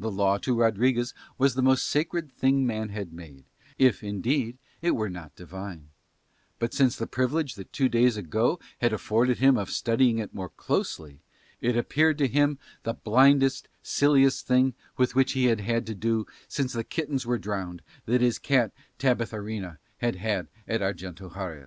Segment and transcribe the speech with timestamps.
[0.00, 3.44] The law to Rodriguez was the most sacred thing man had made,
[3.78, 5.90] if indeed it were not divine;
[6.58, 10.48] but since the privilege that two days ago had afforded him of studying it more
[10.48, 11.20] closely,
[11.60, 16.26] it appeared to him the blindest, silliest thing with which he had had to do
[16.48, 21.60] since the kittens were drowned that his cat Tabitharina had had at Arguento Harez.